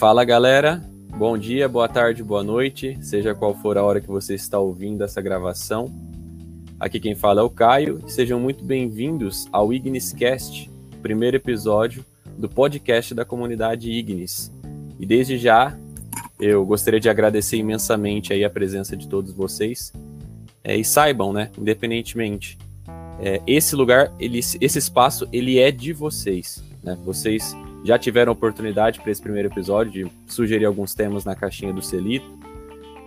[0.00, 0.82] Fala galera,
[1.18, 5.04] bom dia, boa tarde, boa noite, seja qual for a hora que você está ouvindo
[5.04, 5.92] essa gravação.
[6.80, 10.70] Aqui quem fala é o Caio sejam muito bem-vindos ao Igniscast,
[11.02, 12.02] primeiro episódio
[12.38, 14.50] do podcast da comunidade Ignis.
[14.98, 15.76] E desde já,
[16.40, 19.92] eu gostaria de agradecer imensamente aí a presença de todos vocês.
[20.64, 22.56] É, e saibam, né, independentemente,
[23.20, 26.64] é, esse lugar, ele, esse espaço, ele é de vocês.
[26.82, 26.96] Né?
[27.04, 31.82] Vocês já tiveram oportunidade para esse primeiro episódio de sugerir alguns temas na caixinha do
[31.82, 32.38] Celito.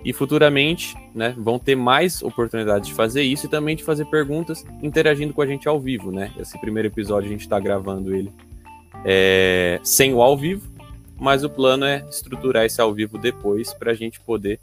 [0.05, 4.65] E futuramente, né, vão ter mais oportunidades de fazer isso e também de fazer perguntas
[4.81, 6.29] interagindo com a gente ao vivo, né?
[6.37, 8.29] Esse primeiro episódio a gente está gravando ele
[9.05, 10.69] é, sem o ao vivo,
[11.17, 14.59] mas o plano é estruturar esse ao vivo depois para a gente poder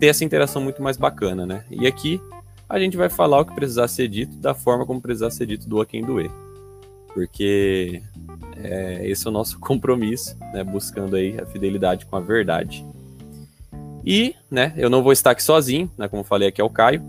[0.00, 1.64] ter essa interação muito mais bacana, né?
[1.70, 2.20] E aqui
[2.68, 5.68] a gente vai falar o que precisar ser dito da forma como precisar ser dito
[5.68, 6.30] do a quem doer.
[7.14, 8.02] Porque
[8.56, 10.64] é, esse é o nosso compromisso, né?
[10.64, 12.84] Buscando aí a fidelidade com a verdade.
[14.04, 16.08] E, né, eu não vou estar aqui sozinho, né?
[16.08, 17.02] Como falei aqui é o Caio.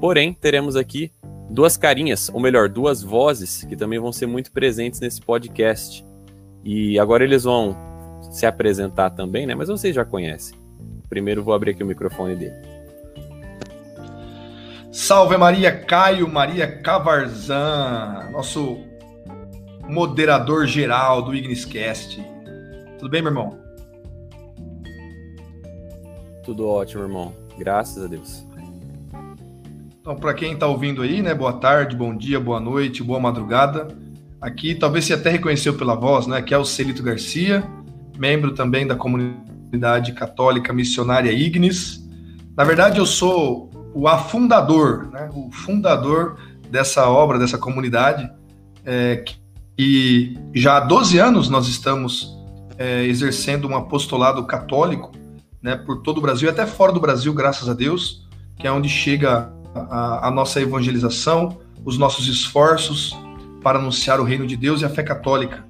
[0.00, 1.12] Porém, teremos aqui
[1.50, 6.04] duas carinhas, ou melhor, duas vozes que também vão ser muito presentes nesse podcast.
[6.64, 7.76] E agora eles vão
[8.30, 9.54] se apresentar também, né?
[9.54, 10.56] Mas vocês já conhecem.
[11.08, 12.56] Primeiro vou abrir aqui o microfone dele.
[14.90, 18.87] Salve Maria Caio, Maria Cavarzan, nosso
[19.88, 22.22] moderador geral do Igniscast.
[22.98, 23.58] Tudo bem, meu irmão?
[26.44, 27.32] Tudo ótimo, irmão.
[27.58, 28.46] Graças a Deus.
[30.00, 31.34] Então, para quem está ouvindo aí, né?
[31.34, 33.88] Boa tarde, bom dia, boa noite, boa madrugada.
[34.40, 36.40] Aqui, talvez você até reconheceu pela voz, né?
[36.42, 37.64] Que é o Celito Garcia,
[38.18, 42.06] membro também da comunidade católica missionária Ignis.
[42.56, 45.28] Na verdade, eu sou o afundador, né?
[45.34, 46.38] O fundador
[46.70, 48.30] dessa obra, dessa comunidade,
[48.84, 49.22] é,
[49.78, 52.36] e já há 12 anos nós estamos
[52.76, 55.12] é, exercendo um apostolado católico
[55.62, 58.26] né, por todo o Brasil, até fora do Brasil, graças a Deus,
[58.58, 63.16] que é onde chega a, a nossa evangelização, os nossos esforços
[63.62, 65.64] para anunciar o reino de Deus e a fé católica.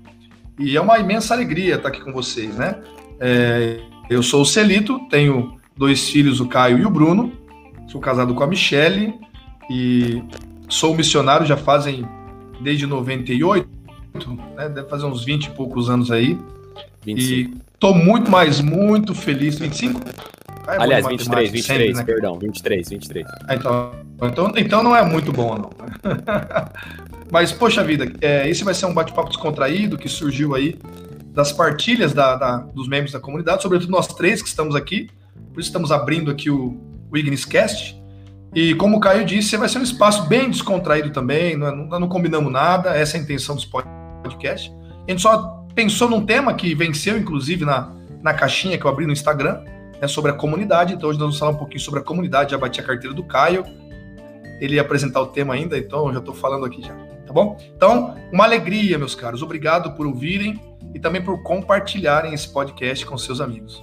[0.58, 2.80] E é uma imensa alegria estar aqui com vocês, né?
[3.20, 3.80] É,
[4.10, 7.32] eu sou o Celito, tenho dois filhos, o Caio e o Bruno,
[7.88, 9.14] sou casado com a Michele
[9.70, 10.22] e
[10.68, 12.06] sou missionário já fazem
[12.60, 13.68] desde 98,
[14.56, 14.69] né?
[14.69, 16.38] Deve fazer uns 20 e poucos anos aí.
[17.04, 17.56] 25.
[17.56, 19.58] E tô muito, mais muito feliz.
[19.58, 20.00] 25?
[20.66, 22.04] Ah, é Aliás, 23, 23, sempre, né?
[22.04, 23.26] perdão, 23, 23.
[23.47, 23.92] Ah, então,
[24.22, 25.70] então, então não é muito bom, não.
[27.32, 30.78] Mas, poxa vida, é, esse vai ser um bate-papo descontraído que surgiu aí
[31.32, 35.08] das partilhas da, da, dos membros da comunidade, sobretudo nós três que estamos aqui.
[35.52, 36.78] Por isso estamos abrindo aqui o,
[37.10, 37.98] o Igniscast.
[38.54, 42.08] E como o Caio disse, vai ser um espaço bem descontraído também, não, não, não
[42.08, 43.97] combinamos nada, essa é a intenção dos podcasts
[44.28, 44.72] podcast.
[45.06, 49.06] A gente só pensou num tema que venceu, inclusive, na, na caixinha que eu abri
[49.06, 49.62] no Instagram,
[50.00, 50.94] né, sobre a comunidade.
[50.94, 52.50] Então, hoje nós vamos falar um pouquinho sobre a comunidade.
[52.50, 53.65] Já bati a carteira do Caio.
[54.61, 56.94] Ele ia apresentar o tema ainda, então eu já estou falando aqui já.
[57.27, 57.56] Tá bom?
[57.77, 59.43] Então, uma alegria, meus caros.
[59.43, 60.60] Obrigado por ouvirem
[60.95, 63.83] e também por compartilharem esse podcast com seus amigos.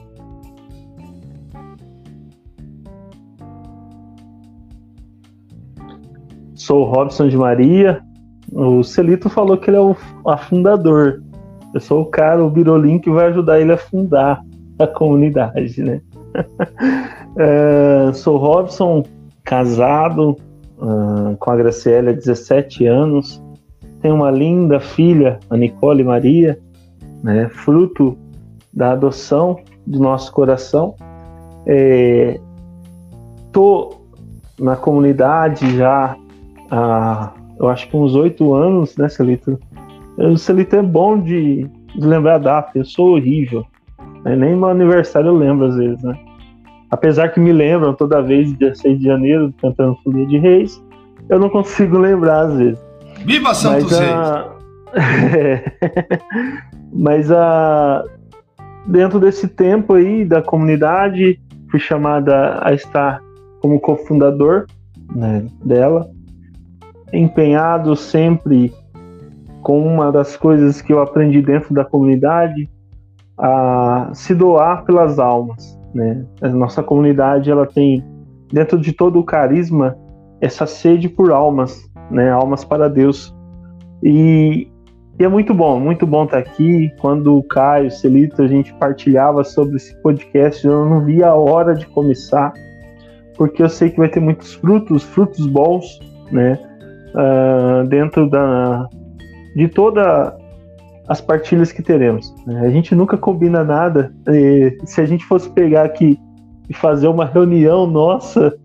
[6.56, 8.02] Sou o Robson de Maria,
[8.52, 9.96] o Celito falou que ele é o
[10.26, 11.22] afundador.
[11.74, 14.42] Eu sou o cara, o Birolim, que vai ajudar ele a fundar
[14.80, 16.02] a comunidade, né?
[17.38, 19.04] é, sou Robson,
[19.44, 20.38] casado
[20.78, 23.42] uh, com a Graciela há 17 anos.
[24.02, 26.60] Tenho uma linda filha, a Nicole Maria,
[27.24, 28.18] né, fruto
[28.74, 30.96] da adoção do nosso coração.
[31.66, 32.40] É,
[33.52, 33.96] tô
[34.60, 36.16] na comunidade já
[36.70, 39.60] há eu acho que uns oito anos, né, Celito?
[40.18, 43.66] O Celito é bom de, de lembrar a data, eu sou horrível.
[44.24, 44.36] Né?
[44.36, 46.18] Nem meu aniversário eu lembro às vezes, né?
[46.92, 50.82] Apesar que me lembram toda vez, dia 6 de janeiro, cantando Folia de Reis,
[51.30, 52.86] eu não consigo lembrar às vezes.
[53.26, 54.52] Viva Santos Mas, a...
[56.94, 58.04] Mas a...
[58.88, 61.40] dentro desse tempo aí da comunidade,
[61.70, 63.20] fui chamada a estar
[63.60, 64.68] como cofundador
[65.14, 66.15] né, dela
[67.14, 68.74] empenhado sempre
[69.62, 72.70] com uma das coisas que eu aprendi dentro da comunidade,
[73.38, 75.78] a se doar pelas almas.
[75.94, 76.24] Né?
[76.42, 78.04] A nossa comunidade ela tem
[78.52, 79.98] dentro de todo o carisma
[80.40, 82.30] essa sede por almas, né?
[82.30, 83.34] Almas para Deus.
[84.04, 84.68] E,
[85.18, 86.92] e é muito bom, muito bom estar aqui.
[87.00, 91.36] Quando o Caio, o Celito, a gente partilhava sobre esse podcast, eu não via a
[91.36, 92.54] hora de começar,
[93.36, 96.00] porque eu sei que vai ter muitos frutos, frutos bons,
[96.32, 96.60] né?
[97.16, 98.88] Uh, dentro da,
[99.56, 100.38] de toda
[101.08, 102.34] as partilhas que teremos.
[102.46, 102.62] Né?
[102.62, 104.14] A gente nunca combina nada.
[104.86, 106.20] se a gente fosse pegar aqui
[106.70, 108.56] e fazer uma reunião nossa,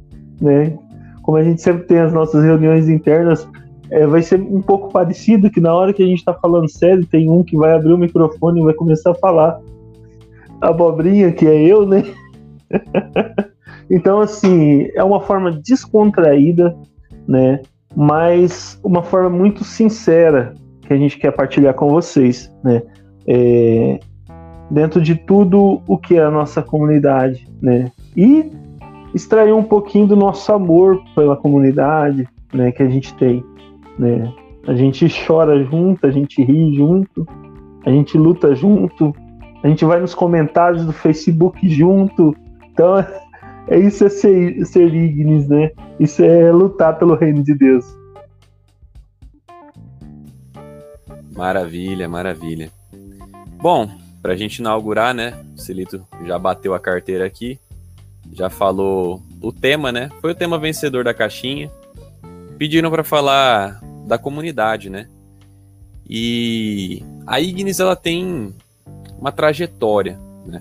[0.40, 0.76] né?
[1.22, 3.46] Como a gente sempre tem as nossas reuniões internas,
[3.90, 7.04] é, vai ser um pouco parecido que na hora que a gente está falando sério,
[7.04, 9.60] tem um que vai abrir o microfone e vai começar a falar
[10.60, 12.04] abobrinha, que é eu, né?
[13.90, 16.74] então, assim, é uma forma descontraída,
[17.28, 17.60] né?
[17.96, 22.82] Mas uma forma muito sincera que a gente quer partilhar com vocês, né?
[23.26, 24.00] É,
[24.70, 27.90] dentro de tudo o que é a nossa comunidade, né?
[28.16, 28.50] E
[29.14, 32.70] extrair um pouquinho do nosso amor pela comunidade, né?
[32.72, 33.44] Que a gente tem,
[33.98, 34.32] né?
[34.66, 37.26] A gente chora junto, a gente ri junto,
[37.84, 39.14] a gente luta junto,
[39.62, 42.36] a gente vai nos comentários do Facebook junto.
[42.72, 43.04] Então,
[43.70, 45.70] é isso é ser, ser Ignis, né?
[45.98, 47.84] Isso é lutar pelo reino de Deus.
[51.36, 52.70] Maravilha, maravilha.
[53.62, 53.88] Bom,
[54.20, 55.40] para a gente inaugurar, né?
[55.56, 57.60] O Celito já bateu a carteira aqui,
[58.32, 60.10] já falou o tema, né?
[60.20, 61.70] Foi o tema vencedor da caixinha.
[62.58, 65.08] Pediram para falar da comunidade, né?
[66.08, 68.52] E a Ignis ela tem
[69.16, 70.60] uma trajetória, né?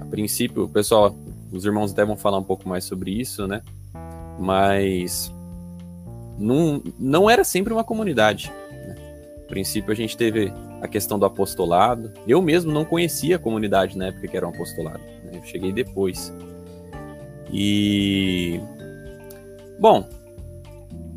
[0.00, 1.14] A princípio, pessoal,
[1.52, 3.62] os irmãos devem falar um pouco mais sobre isso, né?
[4.38, 5.32] Mas
[6.38, 8.52] não, não era sempre uma comunidade.
[8.70, 8.96] Né?
[9.44, 12.12] A princípio, a gente teve a questão do apostolado.
[12.26, 15.02] Eu mesmo não conhecia a comunidade na época que era um apostolado.
[15.24, 15.32] Né?
[15.34, 16.32] Eu cheguei depois.
[17.52, 18.60] E.
[19.78, 20.08] Bom,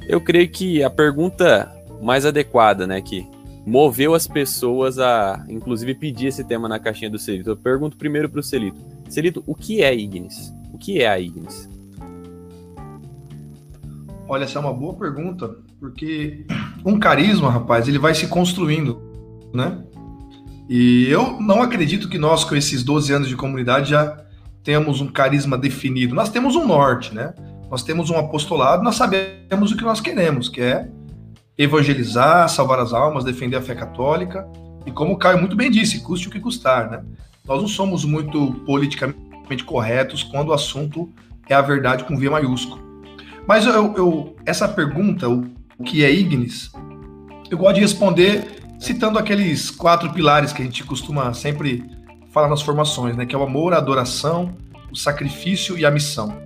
[0.07, 1.71] eu creio que a pergunta
[2.01, 3.25] mais adequada, né, que
[3.65, 7.49] moveu as pessoas a, inclusive, pedir esse tema na caixinha do Celito.
[7.49, 8.92] Eu pergunto primeiro para o Celito.
[9.09, 10.53] Celito, o que é Ignis?
[10.73, 11.69] O que é a Ignis?
[14.27, 16.45] Olha, essa é uma boa pergunta, porque
[16.85, 19.01] um carisma, rapaz, ele vai se construindo,
[19.53, 19.83] né?
[20.69, 24.23] E eu não acredito que nós, com esses 12 anos de comunidade, já
[24.63, 26.15] temos um carisma definido.
[26.15, 27.33] Nós temos um norte, né?
[27.69, 30.89] Nós temos um apostolado, nós sabemos o que nós queremos, que é
[31.57, 34.47] evangelizar, salvar as almas, defender a fé católica.
[34.85, 37.03] E como o Caio muito bem disse, custe o que custar, né?
[37.45, 41.09] Nós não somos muito politicamente corretos quando o assunto
[41.49, 42.81] é a verdade com V maiúsculo.
[43.45, 45.43] Mas eu, eu, essa pergunta, o
[45.83, 46.71] que é Ignis,
[47.51, 51.83] eu gosto de responder citando aqueles quatro pilares que a gente costuma sempre
[52.31, 53.25] falar nas formações, né?
[53.25, 54.55] Que é o amor, a adoração,
[54.91, 56.41] o sacrifício e a missão.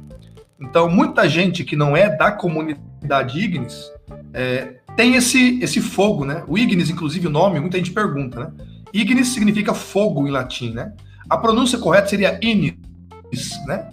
[0.60, 3.92] Então, muita gente que não é da comunidade Ignis
[4.34, 6.44] é, tem esse, esse fogo, né?
[6.48, 8.52] O Ignis, inclusive, o nome, muita gente pergunta, né?
[8.94, 10.94] Ignis significa fogo em latim, né?
[11.30, 12.76] A pronúncia correta seria inis,
[13.66, 13.90] né?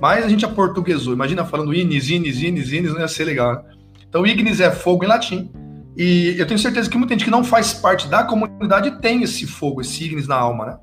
[0.00, 1.12] Mas a gente aportuguesou.
[1.12, 3.62] Imagina falando inis, inis, inis, inis, não ia ser legal, né?
[4.08, 5.50] Então, ignis é fogo em latim.
[5.96, 9.46] E eu tenho certeza que muita gente que não faz parte da comunidade tem esse
[9.46, 10.78] fogo, esse ignis na alma, né?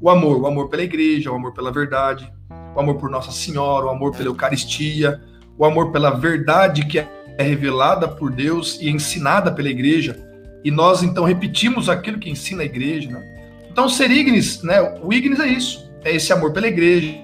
[0.00, 2.32] O amor, o amor pela igreja, o amor pela verdade,
[2.74, 5.20] o amor por Nossa Senhora, o amor pela Eucaristia,
[5.58, 7.06] o amor pela verdade que é
[7.38, 10.18] revelada por Deus e ensinada pela igreja,
[10.64, 13.10] e nós então repetimos aquilo que ensina a igreja.
[13.10, 13.48] Né?
[13.70, 14.80] Então, ser ignis, né?
[15.02, 17.22] o ignis é isso, é esse amor pela igreja,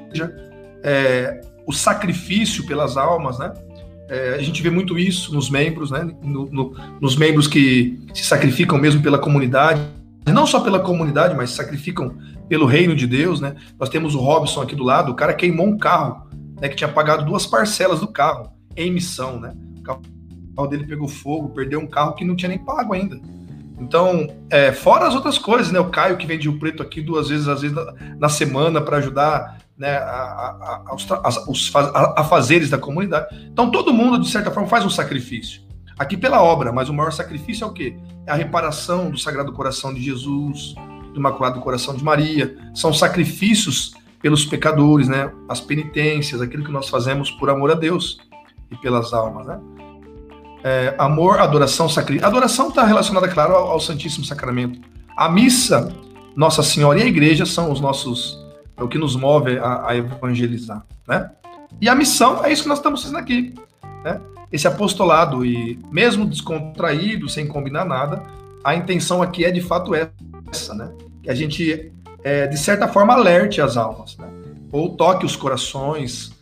[0.83, 3.53] é o sacrifício pelas almas, né?
[4.09, 6.11] É, a gente vê muito isso nos membros, né?
[6.23, 9.83] No, no, nos membros que se sacrificam mesmo pela comunidade,
[10.27, 12.17] não só pela comunidade, mas se sacrificam
[12.49, 13.55] pelo reino de Deus, né?
[13.79, 16.27] Nós temos o Robson aqui do lado, o cara queimou um carro,
[16.59, 16.71] né?
[16.71, 19.53] Que tinha pagado duas parcelas do carro em missão, né?
[19.79, 23.21] o carro dele pegou fogo, perdeu um carro que não tinha nem pago ainda.
[23.81, 25.79] Então, é, fora as outras coisas, né?
[25.79, 28.97] O Caio que vende o preto aqui duas vezes, às vezes, na, na semana para
[28.97, 30.95] ajudar né, a, a, a,
[31.49, 33.29] os a, fazeres da comunidade.
[33.53, 35.63] Então, todo mundo, de certa forma, faz um sacrifício.
[35.97, 37.97] Aqui pela obra, mas o maior sacrifício é o quê?
[38.27, 40.75] É a reparação do Sagrado Coração de Jesus,
[41.13, 42.57] do Imaculado Coração de Maria.
[42.75, 45.33] São sacrifícios pelos pecadores, né?
[45.49, 48.19] As penitências, aquilo que nós fazemos por amor a Deus
[48.71, 49.61] e pelas almas, né?
[50.63, 52.27] É, amor, adoração, sacrifício.
[52.27, 54.81] Adoração está relacionada, claro, ao, ao, Santíssimo Sacramento.
[55.17, 55.93] A missa,
[56.35, 58.45] Nossa Senhora e a igreja são os nossos,
[58.77, 61.31] é o que nos move a, a evangelizar, né?
[61.81, 63.55] E a missão é isso que nós estamos fazendo aqui,
[64.05, 64.21] né?
[64.51, 68.23] Esse apostolado e mesmo descontraído, sem combinar nada,
[68.65, 70.91] a intenção aqui é de fato essa, né?
[71.23, 71.93] Que a gente,
[72.25, 74.29] é, de certa forma, alerte as almas, né?
[74.73, 76.33] Ou toque os corações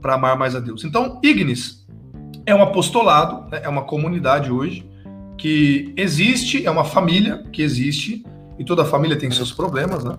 [0.00, 0.84] para amar mais a Deus.
[0.84, 1.85] Então, Ignis
[2.46, 4.88] é um apostolado, né, é uma comunidade hoje
[5.36, 8.24] que existe, é uma família que existe,
[8.58, 10.16] e toda família tem seus problemas, né?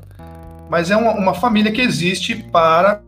[0.69, 3.01] Mas é uma, uma família que existe para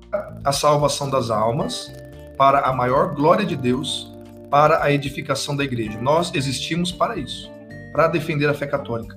[0.43, 1.93] a salvação das almas,
[2.37, 4.11] para a maior glória de Deus,
[4.49, 5.99] para a edificação da igreja.
[6.01, 7.51] Nós existimos para isso,
[7.91, 9.15] para defender a fé católica.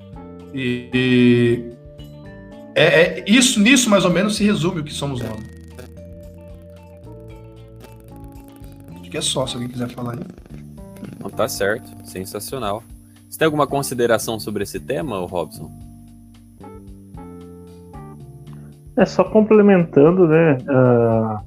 [0.52, 1.72] E, e
[2.74, 5.51] é, é, isso, nisso mais ou menos se resume o que somos nós.
[9.12, 10.20] Que é só, se alguém quiser falar aí.
[11.20, 12.82] Não, tá certo, sensacional.
[13.28, 15.70] Você tem alguma consideração sobre esse tema, Robson?
[18.96, 20.56] É só complementando, né?
[20.62, 21.38] Uh,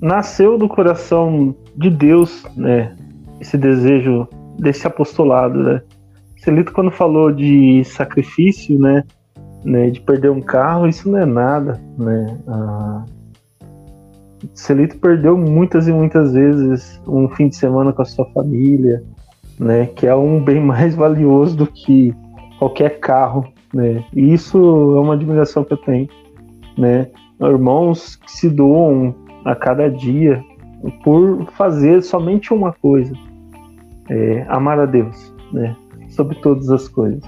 [0.00, 2.96] nasceu do coração de Deus, né?
[3.40, 4.26] Esse desejo
[4.58, 5.80] desse apostolado, né?
[6.38, 9.04] Celito quando falou de sacrifício, né?
[9.64, 12.36] né de perder um carro, isso não é nada, né?
[12.48, 13.23] Uh,
[14.52, 19.02] Celito perdeu muitas e muitas vezes um fim de semana com a sua família,
[19.58, 19.86] né?
[19.86, 22.14] Que é um bem mais valioso do que
[22.58, 24.04] qualquer carro, né?
[24.12, 24.58] E isso
[24.96, 26.08] é uma admiração que eu tenho,
[26.76, 27.08] né?
[27.40, 30.42] Irmãos que se doam a cada dia
[31.02, 33.12] por fazer somente uma coisa,
[34.10, 35.76] é, amar a Deus, né?
[36.08, 37.22] Sobre todas as coisas.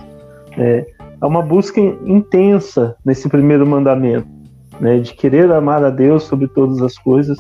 [0.58, 0.86] É,
[1.20, 4.28] é uma busca intensa nesse primeiro mandamento,
[4.80, 4.98] né?
[4.98, 7.38] De querer amar a Deus sobre todas as coisas,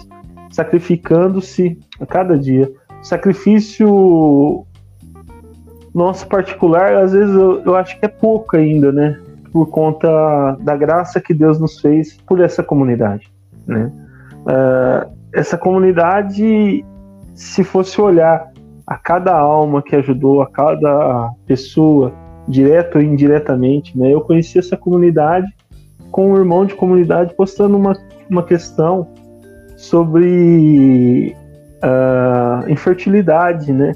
[0.50, 2.72] sacrificando-se a cada dia.
[3.02, 4.66] Sacrifício
[5.96, 9.18] nosso particular, às vezes eu, eu acho que é pouco ainda, né?
[9.50, 13.32] Por conta da graça que Deus nos fez por essa comunidade,
[13.66, 13.90] né?
[14.42, 16.84] Uh, essa comunidade,
[17.34, 18.50] se fosse olhar
[18.86, 22.12] a cada alma que ajudou, a cada pessoa,
[22.46, 24.12] direto ou indiretamente, né?
[24.12, 25.46] Eu conheci essa comunidade
[26.10, 27.92] com um irmão de comunidade postando uma,
[28.28, 29.08] uma questão
[29.76, 31.36] sobre
[31.82, 33.92] uh, infertilidade, né?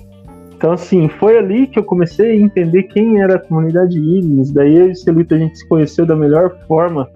[0.55, 4.53] Então, assim, foi ali que eu comecei a entender quem era a comunidade Ignis.
[4.53, 7.09] Daí eu e o Celito a gente se conheceu da melhor forma,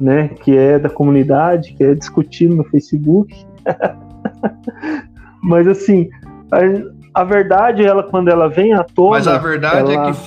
[0.00, 0.28] né?
[0.28, 3.34] Que é da comunidade, que é discutindo no Facebook.
[5.42, 6.08] Mas, assim,
[6.52, 9.10] a, a, verdade, ela quando ela vem à tona.
[9.10, 10.10] Mas a verdade é ela...
[10.10, 10.18] é que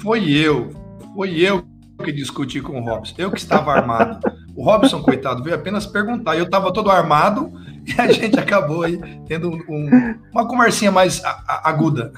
[0.00, 0.68] foi eu,
[1.16, 1.64] foi eu
[1.98, 3.14] que discuti com o Robson.
[3.18, 4.18] Eu que estava armado.
[4.56, 6.36] O Robson, coitado, veio apenas perguntar.
[6.36, 7.52] Eu estava todo armado
[7.86, 11.22] e a gente acabou aí tendo um, uma conversinha mais
[11.64, 12.12] aguda.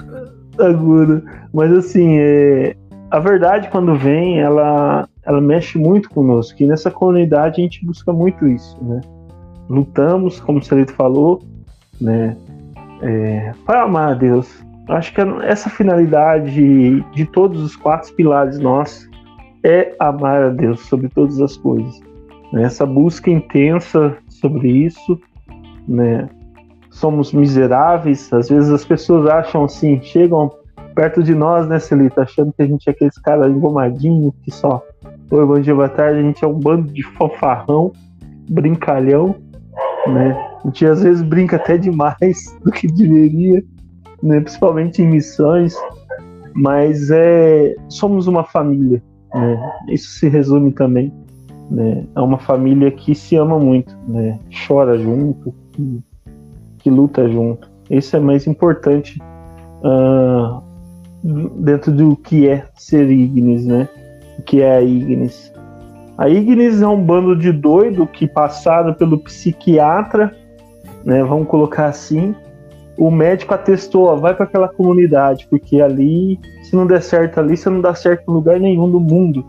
[0.59, 1.23] Aguda.
[1.53, 2.77] Mas assim, é,
[3.11, 6.63] a verdade quando vem, ela, ela mexe muito conosco.
[6.63, 9.01] E nessa comunidade a gente busca muito isso, né?
[9.69, 11.43] Lutamos, como o Celito falou,
[12.01, 12.37] né?
[13.03, 14.49] É, para amar a Deus.
[14.89, 19.10] Acho que essa finalidade de todos os quatro pilares nossos
[19.64, 22.00] é amar a Deus sobre todas as coisas.
[22.52, 22.64] Né?
[22.64, 25.21] Essa busca intensa sobre isso
[25.90, 26.29] né?
[26.90, 30.50] Somos miseráveis, às vezes as pessoas acham assim, chegam
[30.95, 34.83] perto de nós, né, Celita, achando que a gente é aqueles caras engomadinhos que só
[35.31, 37.93] Oi, bom dia, boa tarde, a gente é um bando de fanfarrão,
[38.50, 39.37] brincalhão,
[40.09, 40.37] né?
[40.64, 43.62] A gente às vezes brinca até demais do que deveria,
[44.21, 44.40] né?
[44.40, 45.76] principalmente em missões,
[46.52, 49.00] mas é, somos uma família,
[49.35, 49.73] né?
[49.89, 51.13] Isso se resume também,
[51.71, 52.05] né?
[52.15, 54.39] É uma família que se ama muito, né?
[54.67, 56.01] Chora junto, que,
[56.79, 57.71] que luta junto.
[57.89, 59.21] Isso é mais importante
[59.83, 60.63] uh,
[61.23, 63.89] dentro do que é ser Ignis, né?
[64.39, 65.53] O que é a Ignis.
[66.17, 70.37] A Ignis é um bando de doido que passaram pelo psiquiatra,
[71.05, 71.23] né?
[71.25, 72.35] Vamos colocar assim.
[73.00, 77.57] O médico atestou, ó, vai para aquela comunidade, porque ali, se não der certo ali,
[77.57, 79.42] você não dá certo em lugar nenhum do mundo.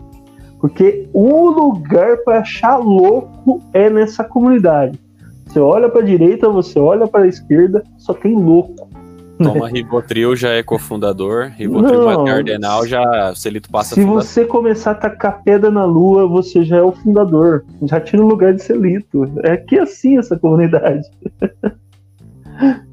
[0.58, 4.98] Porque o lugar para achar louco é nessa comunidade.
[5.44, 8.88] Você olha para a direita, você olha para a esquerda, só tem louco.
[9.36, 11.52] Toma Ribotril, já é cofundador.
[11.54, 16.64] Ribotril Não, Cardenal, já Celito passa Se você começar a tacar pedra na lua, você
[16.64, 17.66] já é o fundador.
[17.82, 19.30] Já tira o lugar de Celito.
[19.42, 21.06] É que assim essa comunidade.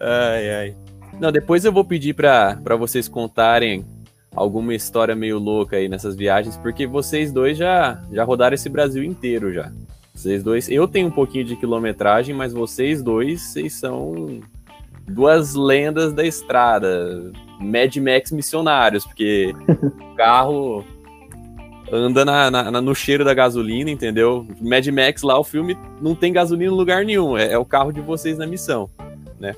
[0.00, 0.76] ai, ai.
[1.20, 3.84] Não, depois eu vou pedir para vocês contarem
[4.34, 9.02] alguma história meio louca aí nessas viagens, porque vocês dois já, já rodaram esse Brasil
[9.02, 9.72] inteiro já.
[10.14, 14.40] Vocês dois, eu tenho um pouquinho de quilometragem, mas vocês dois, vocês são
[15.06, 20.84] duas lendas da estrada, Mad Max missionários, porque o carro
[21.90, 24.46] anda na, na, no cheiro da gasolina, entendeu?
[24.60, 27.92] Mad Max lá, o filme não tem gasolina em lugar nenhum, é, é o carro
[27.92, 28.90] de vocês na missão,
[29.38, 29.54] né?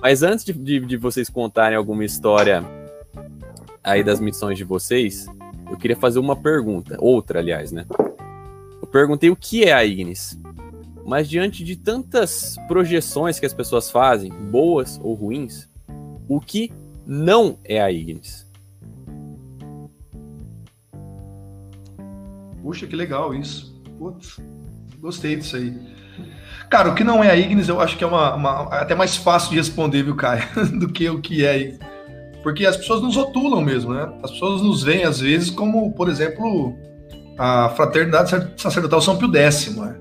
[0.00, 2.64] Mas antes de, de, de vocês contarem alguma história
[3.82, 5.26] aí das missões de vocês,
[5.70, 7.86] eu queria fazer uma pergunta, outra, aliás, né?
[8.90, 10.38] perguntei o que é a Ignis.
[11.06, 15.68] Mas diante de tantas projeções que as pessoas fazem, boas ou ruins,
[16.28, 16.70] o que
[17.06, 18.46] não é a Ignis?
[22.62, 23.80] Puxa, que legal isso.
[23.98, 24.38] Putz,
[24.98, 25.74] gostei disso aí.
[26.70, 29.16] Cara, o que não é a Ignis, eu acho que é uma, uma até mais
[29.16, 30.42] fácil de responder, viu, Caio,
[30.78, 31.74] do que o que é.
[32.42, 34.08] porque as pessoas nos rotulam mesmo, né?
[34.22, 36.74] As pessoas nos veem, às vezes, como, por exemplo,
[37.38, 39.96] a fraternidade sacerdotal São Pio X, né?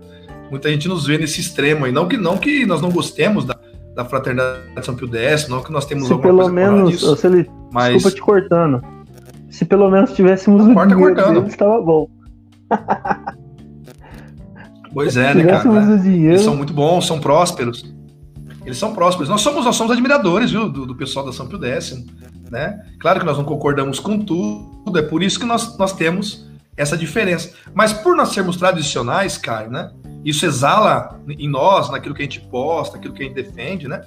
[0.51, 1.91] Muita gente nos vê nesse extremo aí.
[1.91, 3.55] Não que, não que nós não gostemos da,
[3.95, 7.27] da fraternidade São Pio X, não que nós temos se alguma pelo menos, disso, se
[7.27, 7.93] ele, mas...
[7.93, 8.81] desculpa te cortando.
[9.49, 11.47] Se pelo menos tivéssemos não, o dinheiro cortando.
[11.47, 12.09] estava bom.
[14.97, 15.69] Pois é, né, cara?
[15.69, 16.11] Né?
[16.11, 17.85] Eles são muito bons, são prósperos.
[18.65, 19.29] Eles são prósperos.
[19.29, 22.03] Nós somos, nós somos admiradores, viu, do, do pessoal da São Pio X,
[22.49, 22.83] né?
[22.99, 26.97] Claro que nós não concordamos com tudo, é por isso que nós, nós temos essa
[26.97, 27.53] diferença.
[27.75, 29.91] Mas por nós sermos tradicionais, Caio, né?
[30.25, 34.01] Isso exala em nós, naquilo que a gente posta, naquilo que a gente defende, né?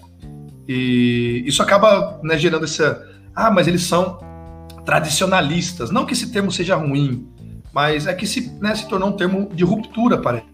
[0.66, 3.08] E isso acaba né, gerando essa.
[3.32, 4.18] Ah, mas eles são
[4.84, 5.92] tradicionalistas.
[5.92, 7.28] Não que esse termo seja ruim,
[7.72, 10.49] mas é que se, né, se tornou um termo de ruptura, parece.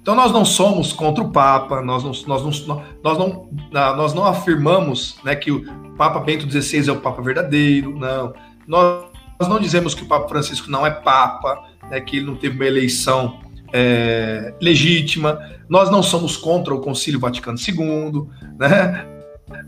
[0.00, 4.24] Então nós não somos contra o Papa, nós não, nós não, nós não, nós não
[4.24, 5.62] afirmamos né, que o
[5.96, 8.32] Papa Bento XVI é o Papa verdadeiro, não.
[8.66, 9.04] Nós,
[9.40, 12.64] não dizemos que o Papa Francisco não é Papa, né, que ele não teve uma
[12.64, 13.38] eleição
[13.72, 15.38] é, legítima.
[15.68, 18.26] Nós não somos contra o Concílio Vaticano II,
[18.58, 19.06] né?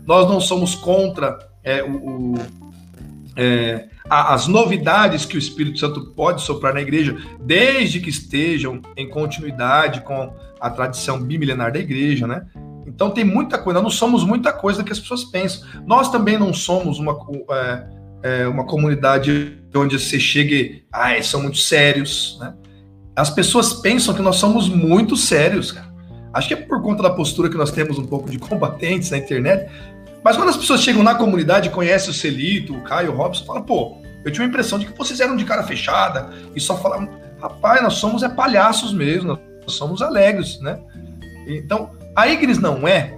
[0.05, 2.33] Nós não somos contra é, o
[3.35, 9.09] é, as novidades que o Espírito Santo pode soprar na igreja, desde que estejam em
[9.09, 12.45] continuidade com a tradição bimilenar da igreja, né?
[12.85, 15.67] Então tem muita coisa, nós não somos muita coisa que as pessoas pensam.
[15.85, 17.17] Nós também não somos uma,
[17.51, 17.83] é,
[18.23, 22.53] é, uma comunidade onde você chegue, ah, são muito sérios, né?
[23.15, 25.91] As pessoas pensam que nós somos muito sérios, cara.
[26.33, 29.17] Acho que é por conta da postura que nós temos um pouco de combatentes na
[29.17, 29.69] internet.
[30.23, 33.61] Mas quando as pessoas chegam na comunidade, conhecem o Celito, o Caio, o Robson, fala,
[33.61, 37.09] pô, eu tinha a impressão de que vocês eram de cara fechada e só falavam,
[37.41, 40.79] rapaz, nós somos é palhaços mesmo, nós somos alegres, né?
[41.47, 43.17] Então, a Igres não é,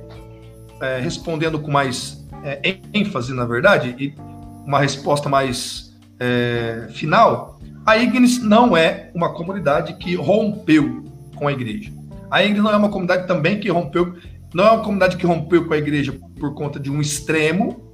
[0.81, 4.15] é respondendo com mais é, ênfase, na verdade, e
[4.65, 11.03] uma resposta mais é, final, a Ignis não é uma comunidade que rompeu
[11.35, 11.91] com a igreja.
[12.31, 14.15] A Ignis não é uma comunidade também que rompeu,
[14.53, 17.91] não é uma comunidade que rompeu com a igreja por conta de um extremo,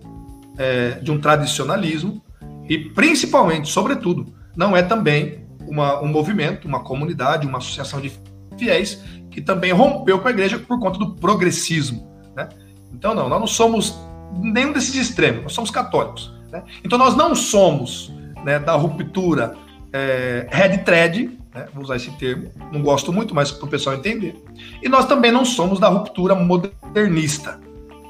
[0.57, 2.21] é, de um tradicionalismo,
[2.67, 8.11] e principalmente, sobretudo, não é também uma, um movimento, uma comunidade, uma associação de
[8.57, 12.07] fiéis que também rompeu com a igreja por conta do progressismo.
[12.35, 12.49] Né?
[12.93, 13.97] Então, não, nós não somos
[14.37, 16.33] nenhum desses extremos, nós somos católicos.
[16.51, 16.63] Né?
[16.83, 18.11] Então, nós não somos
[18.43, 19.55] né, da ruptura
[19.93, 23.95] é, red thread, né, vou usar esse termo, não gosto muito, mas para o pessoal
[23.95, 24.35] entender.
[24.81, 27.59] E nós também não somos da ruptura modernista.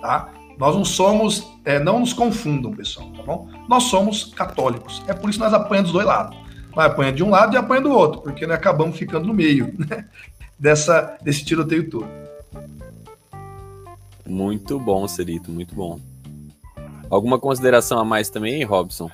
[0.02, 0.30] Tá?
[0.58, 3.50] Nós não somos, é, não nos confundam, pessoal, tá bom?
[3.68, 5.02] Nós somos católicos.
[5.08, 6.38] É por isso que nós apanhamos dos dois lados.
[6.76, 9.74] Nós apanhamos de um lado e apanhamos do outro, porque nós acabamos ficando no meio
[9.80, 10.06] né?
[10.58, 12.08] Dessa, desse tiroteio todo.
[14.28, 16.00] Muito bom, Cerito, muito bom.
[17.10, 19.10] Alguma consideração a mais também, Robson?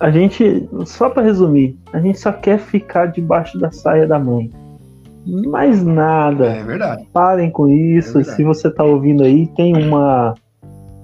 [0.00, 4.50] A gente, só para resumir, a gente só quer ficar debaixo da saia da mãe.
[5.26, 6.46] Mais nada.
[6.46, 7.06] É verdade.
[7.12, 8.18] Parem com isso.
[8.18, 10.34] É Se você está ouvindo aí, tem uma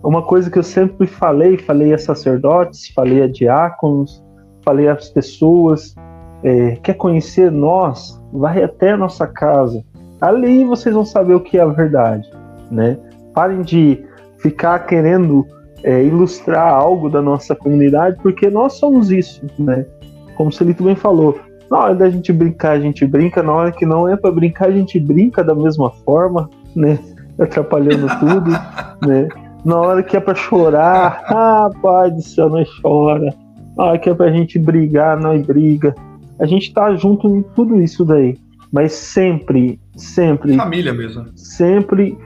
[0.03, 4.23] uma coisa que eu sempre falei, falei a sacerdotes, falei a diáconos,
[4.65, 5.97] falei às pessoas,
[6.45, 9.85] é, quer conhecer nós, vai até a nossa casa.
[10.21, 12.31] Ali vocês vão saber o que é a verdade,
[12.71, 12.97] né?
[13.35, 14.05] Parem de
[14.39, 15.45] ficar querendo
[15.87, 19.87] é, ilustrar algo da nossa comunidade, porque nós somos isso, né?
[20.35, 21.39] Como o Celito bem falou,
[21.71, 24.67] na hora da gente brincar, a gente brinca, na hora que não é para brincar,
[24.67, 26.99] a gente brinca da mesma forma, né?
[27.39, 28.51] Atrapalhando tudo,
[29.07, 29.29] né?
[29.65, 33.33] Na hora que é pra chorar, ah, pai do céu, nós chora.
[33.77, 35.95] Na hora que é pra gente brigar, nós briga.
[36.41, 38.37] A gente tá junto em tudo isso daí.
[38.73, 40.57] Mas sempre, sempre.
[40.57, 41.27] Família mesmo.
[41.37, 42.19] Sempre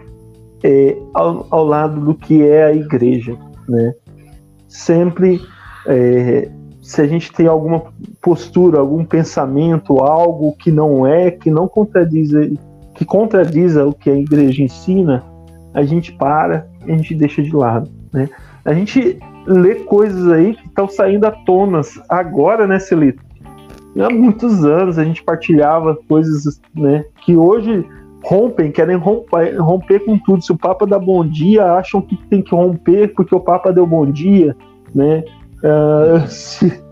[0.64, 3.36] é, ao, ao lado do que é a igreja,
[3.70, 3.94] né?
[4.68, 5.40] Sempre.
[5.86, 6.50] É,
[6.82, 7.84] se a gente tem alguma
[8.20, 12.30] postura, algum pensamento, algo que não é, que não contradiz,
[12.94, 15.22] que contradiza o que a igreja ensina,
[15.72, 18.28] a gente para a gente deixa de lado, né?
[18.64, 23.22] A gente lê coisas aí que estão saindo à tona agora, né, Celito?
[23.98, 27.84] Há muitos anos a gente partilhava coisas, né, que hoje
[28.22, 30.44] rompem, querem romper, romper com tudo.
[30.44, 33.86] Se o Papa dá bom dia, acham que tem que romper porque o Papa deu
[33.86, 34.56] bom dia,
[34.94, 35.24] né?
[35.58, 36.82] Uh, se,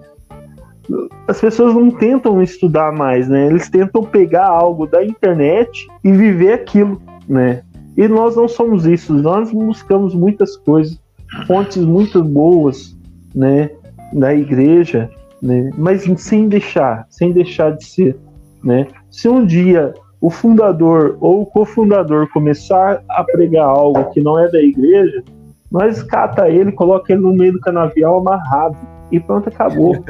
[1.26, 3.46] as pessoas não tentam estudar mais, né?
[3.46, 7.62] Eles tentam pegar algo da internet e viver aquilo, né?
[7.96, 11.00] E nós não somos isso, nós buscamos muitas coisas,
[11.48, 12.96] fontes muito boas,
[13.34, 13.70] né,
[14.12, 15.10] da igreja,
[15.42, 18.16] né, mas sem deixar, sem deixar de ser,
[18.62, 18.86] né.
[19.10, 24.48] Se um dia o fundador ou o cofundador começar a pregar algo que não é
[24.50, 25.22] da igreja,
[25.70, 28.76] Nós cata ele, coloca ele no meio do canavial amarrado
[29.12, 29.96] e pronto, acabou.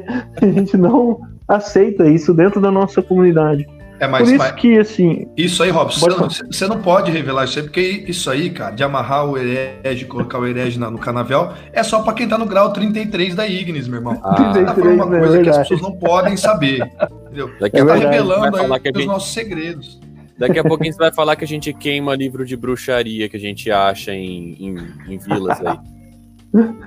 [0.40, 3.66] a gente não aceita isso dentro da nossa comunidade.
[4.00, 5.26] É, mas, Por isso mas, que, assim...
[5.36, 8.74] Isso aí, Robson, você não, você não, pode revelar isso aí, porque isso aí, cara,
[8.74, 12.46] de amarrar o herege, colocar o herege no canavial, é só para quem tá no
[12.46, 14.20] grau 33 da Ignis, meu irmão.
[14.22, 16.80] Ah, você tá falando uma é coisa é que as pessoas não podem saber,
[17.34, 17.50] entendeu?
[17.60, 19.06] Daqui é tá revelando aí os gente...
[19.06, 20.00] nossos segredos.
[20.38, 23.40] Daqui a pouquinho você vai falar que a gente queima livro de bruxaria que a
[23.40, 25.78] gente acha em, em, em vilas aí.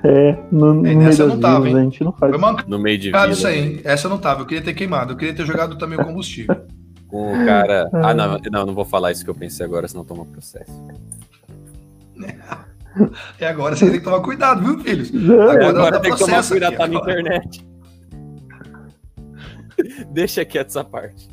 [0.02, 1.80] É, no, no meio essa não tava, vilas, hein?
[1.80, 2.34] a gente não faz.
[2.34, 3.28] Foi no meio de vila.
[3.28, 3.80] isso aí, hein?
[3.84, 6.56] Essa não tava, eu queria ter queimado, eu queria ter jogado também o combustível.
[7.06, 7.88] Com o cara.
[7.92, 10.72] Ah, não, não, não vou falar isso que eu pensei agora, senão toma processo.
[13.38, 15.12] É agora você tem que tomar cuidado, viu, filhos?
[15.30, 17.67] Agora, é, agora tem que tomar cuidado, tá na internet.
[20.10, 21.28] Deixa quieto essa parte.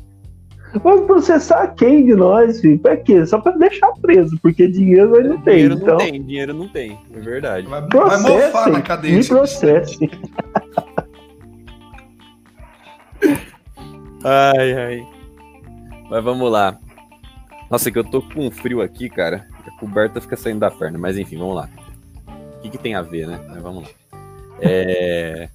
[0.82, 2.78] Vai processar quem de nós, filho?
[2.78, 3.24] Pra quê?
[3.24, 5.54] Só pra deixar preso, porque dinheiro ele não tem.
[5.54, 5.96] Dinheiro então...
[5.96, 7.66] não tem, dinheiro não tem, é verdade.
[7.66, 9.16] Vai, vai mofar na cadeia.
[9.16, 9.98] Me processe.
[14.24, 15.06] ai, ai.
[16.10, 16.78] Mas vamos lá.
[17.70, 19.48] Nossa, que eu tô com frio aqui, cara.
[19.66, 21.68] A coberta fica saindo da perna, mas enfim, vamos lá.
[22.56, 23.40] O que, que tem a ver, né?
[23.48, 23.88] Mas vamos lá.
[24.60, 25.48] É.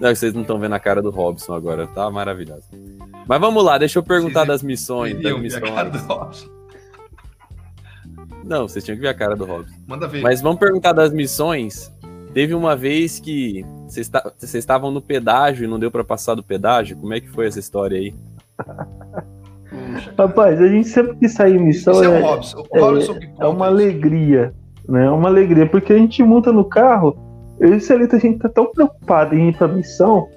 [0.00, 2.66] Não, vocês não estão vendo a cara do Robson agora, tá maravilhoso.
[3.26, 5.20] Mas vamos lá, deixa eu perguntar das missões.
[5.20, 6.50] Das missões.
[8.44, 9.74] Não, vocês tinham que ver a cara do Robson.
[9.86, 10.22] Manda ver.
[10.22, 11.92] Mas vamos perguntar das missões.
[12.32, 16.96] Teve uma vez que vocês estavam no pedágio e não deu para passar do pedágio.
[16.96, 18.14] Como é que foi essa história aí?
[20.16, 22.64] Rapaz, a gente sempre que sai em missão é, é, Robson.
[22.70, 24.54] O Robson é, é uma alegria,
[24.88, 25.06] né?
[25.06, 27.16] É uma alegria, porque a gente monta no carro,
[27.60, 30.28] eu e o Celita, a gente tá tão preocupado em ir pra missão,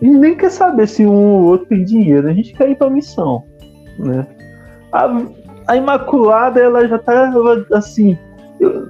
[0.00, 2.90] e nem quer saber se um ou outro tem dinheiro, a gente quer ir pra
[2.90, 3.44] missão,
[3.98, 4.26] né?
[4.92, 5.08] A,
[5.68, 7.32] a Imaculada, ela já tá
[7.72, 8.18] assim,
[8.58, 8.88] eu,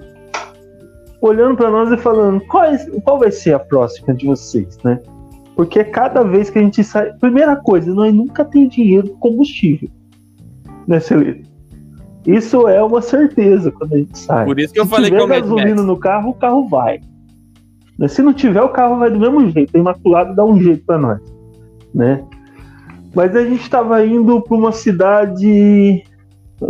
[1.21, 4.99] olhando para nós e falando, qual, é, qual vai ser a próxima de vocês, né?
[5.55, 7.13] Porque cada vez que a gente sai.
[7.21, 9.89] Primeira coisa, nós nunca tem dinheiro combustível.
[10.89, 11.49] Né, Celito?
[12.27, 14.45] Isso é uma certeza quando a gente sai.
[14.45, 17.01] Por isso que eu Se falei que Se tiver gasolina no carro, o carro vai.
[17.99, 18.09] Né?
[18.09, 19.77] Se não tiver, o carro vai do mesmo jeito.
[19.77, 21.21] A Imaculado dá um jeito para nós.
[21.95, 22.25] Né?
[23.15, 26.03] Mas a gente estava indo para uma cidade,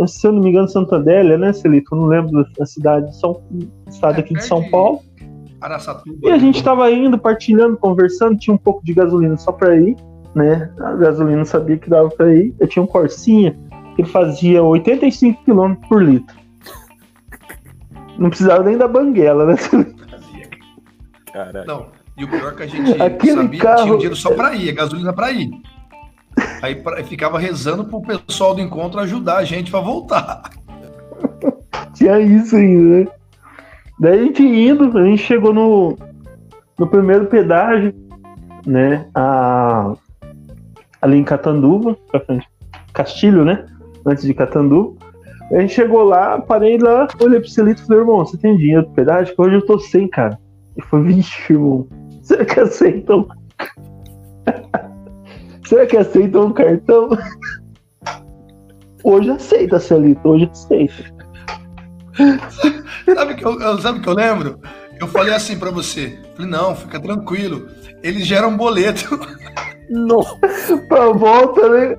[0.07, 1.95] se eu não me engano, Santandélia, né, Celito?
[1.95, 3.41] Eu não lembro da cidade, São,
[3.87, 4.99] estado aqui de São Paulo.
[6.21, 9.95] E a gente estava indo, partilhando, conversando, tinha um pouco de gasolina só para ir,
[10.35, 10.69] né?
[10.81, 12.53] A gasolina sabia que dava para ir.
[12.59, 13.57] Eu tinha um Corsinha
[13.95, 16.35] que fazia 85 km por litro.
[18.17, 19.55] Não precisava nem da banguela, né?
[21.33, 21.65] Caralho.
[21.65, 23.75] Não, e o pior é que a gente Aquele sabia carro...
[23.75, 25.51] que tinha dinheiro só para ir, a gasolina para ir.
[26.61, 30.43] Aí pra, ficava rezando pro pessoal do encontro ajudar a gente para voltar.
[31.93, 33.07] Tinha isso ainda, né?
[33.99, 35.97] Daí a gente indo, a gente chegou no,
[36.77, 37.93] no primeiro pedágio,
[38.65, 39.07] né?
[39.15, 39.93] A,
[41.01, 41.97] ali em Catanduva,
[42.93, 43.65] Castilho, né?
[44.05, 44.95] Antes de Catanduva.
[45.51, 48.83] A gente chegou lá, parei lá, olhei pro Celito e falei, irmão, você tem dinheiro
[48.85, 49.35] pro pedágio?
[49.37, 50.39] Hoje eu tô sem, cara.
[50.77, 51.87] E foi, vixe, irmão,
[52.21, 53.27] será que aceitam?
[55.67, 57.09] será que aceitam um cartão?
[59.03, 61.13] Hoje aceita, Celito, hoje aceita.
[63.13, 64.59] sabe que eu, sabe que eu lembro?
[64.99, 66.17] Eu falei assim para você.
[66.35, 67.67] Falei, não, fica tranquilo.
[68.01, 69.19] Eles geram boleto.
[69.89, 70.23] Não.
[70.87, 71.97] pra volta, né?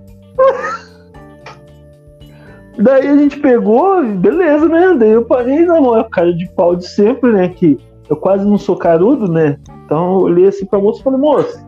[2.78, 4.94] Daí a gente pegou, beleza, né?
[4.98, 7.48] Daí eu parei na maior cara de pau de sempre, né?
[7.50, 9.58] Que eu quase não sou carudo, né?
[9.84, 11.66] Então eu olhei assim pra moça e falei, moça,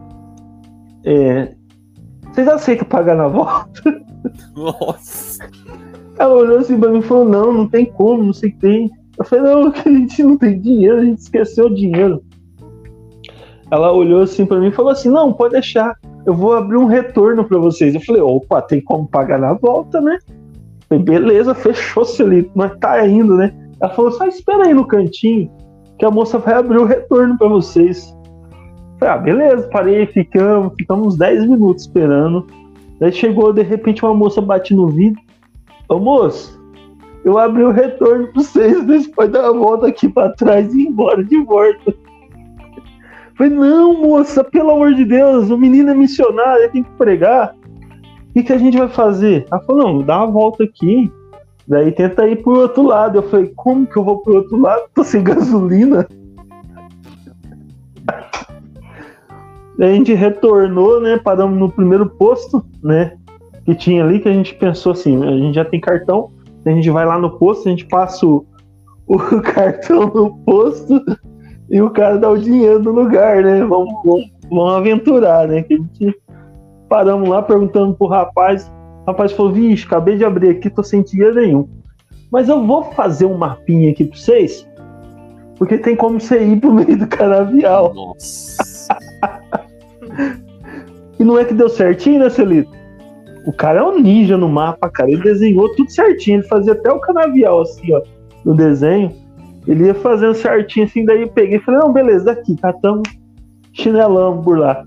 [1.04, 1.54] é,
[2.32, 4.02] vocês aceitam pagar na volta?
[4.54, 5.48] Nossa.
[6.18, 8.58] Ela olhou assim pra mim e falou: Não, não tem como, não sei o que
[8.58, 8.90] tem.
[9.18, 12.22] Eu falei: Não, a gente não tem dinheiro, a gente esqueceu o dinheiro.
[13.70, 16.86] Ela olhou assim pra mim e falou assim: Não, pode deixar, eu vou abrir um
[16.86, 17.94] retorno pra vocês.
[17.94, 20.18] Eu falei: Opa, tem como pagar na volta, né?
[20.26, 23.54] Eu falei, Beleza, fechou-se ali, mas tá indo, né?
[23.80, 25.50] Ela falou: Só espera aí no cantinho,
[25.98, 28.14] que a moça vai abrir o retorno pra vocês.
[28.98, 32.46] Falei, ah, beleza, parei, ficamos, ficamos uns 10 minutos esperando.
[32.98, 35.20] Daí chegou, de repente, uma moça bate no vidro.
[35.88, 36.60] Ô moço,
[37.24, 40.82] eu abri o retorno para vocês, vocês podem dar uma volta aqui para trás e
[40.82, 41.94] ir embora de volta.
[43.36, 47.54] Falei, não, moça, pelo amor de Deus, o menino é missionário, ele tem que pregar.
[48.30, 49.46] O que, que a gente vai fazer?
[49.50, 51.10] Ela falou, não, dá uma volta aqui,
[51.66, 53.18] daí tenta ir pro outro lado.
[53.18, 54.82] Eu falei, como que eu vou pro outro lado?
[54.94, 56.06] Tô sem gasolina.
[59.78, 61.18] Daí a gente retornou, né?
[61.18, 63.12] Paramos no primeiro posto, né?
[63.66, 66.30] que tinha ali que a gente pensou assim, a gente já tem cartão,
[66.64, 68.46] a gente vai lá no posto, a gente passa o,
[69.08, 71.04] o cartão no posto
[71.68, 73.64] e o cara dá o dinheiro no lugar, né?
[73.64, 75.62] Vamos, vamos, vamos aventurar, né?
[75.62, 76.16] Que a gente
[76.88, 78.72] paramos lá perguntando pro rapaz.
[79.06, 81.68] O rapaz falou: Vixe, acabei de abrir aqui, tô sem dinheiro nenhum.
[82.30, 84.68] Mas eu vou fazer um mapinha aqui pra vocês,
[85.56, 87.94] porque tem como você ir pro meio do canavial.
[87.94, 88.98] Nossa.
[91.18, 92.74] e não é que deu certinho, né, Celito?
[93.46, 95.08] O cara é um ninja no mapa, cara.
[95.08, 96.40] Ele desenhou tudo certinho.
[96.40, 98.02] Ele fazia até o canavial, assim, ó,
[98.44, 99.12] no desenho.
[99.68, 101.04] Ele ia fazendo certinho, assim.
[101.04, 103.08] Daí eu peguei e falei: Não, beleza, daqui, catamos
[103.72, 104.84] chinelão por lá.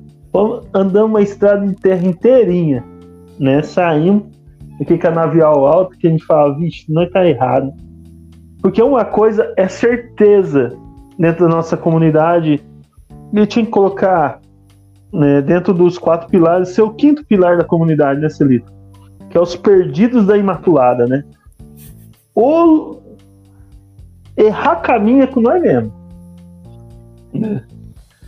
[0.74, 2.84] Andamos uma estrada de terra inteirinha,
[3.40, 3.62] né?
[3.64, 4.24] Saímos
[4.82, 7.72] aquele canavial alto que a gente fala: Vixe, não tá errado.
[8.62, 10.78] Porque uma coisa é certeza
[11.18, 12.62] dentro da nossa comunidade.
[13.34, 14.42] Ele tinha que colocar
[15.14, 18.72] né, dentro dos quatro pilares, ser o quinto pilar da comunidade, né, Celito?
[19.30, 21.24] Que é os perdidos da Imaculada, né?
[22.34, 23.02] Ou
[24.36, 25.94] errar caminho é com nós mesmo.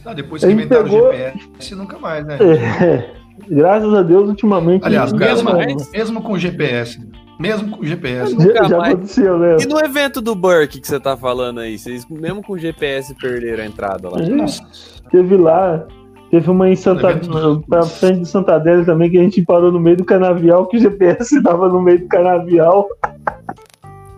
[0.05, 1.09] Ah, depois que inventaram pegou...
[1.09, 2.37] o GPS, nunca mais, né?
[2.41, 4.85] É, graças a Deus, ultimamente.
[4.85, 5.51] Aliás, mesmo,
[5.93, 6.99] mesmo com o GPS.
[7.39, 8.35] Mesmo com o GPS.
[8.35, 9.57] Já, já aconteceu, né?
[9.61, 11.77] E no evento do Burke que você tá falando aí?
[11.77, 14.19] Vocês, mesmo com o GPS, perderam a entrada lá?
[14.19, 14.61] Nossa.
[15.09, 15.85] Teve lá,
[16.31, 17.19] Teve uma em Santa
[17.67, 20.77] pra frente de Santa Adélia também, que a gente parou no meio do canavial, que
[20.77, 22.87] o GPS estava no meio do canavial.